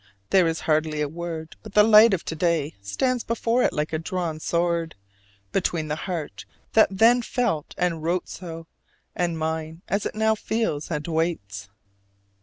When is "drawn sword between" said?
3.99-5.89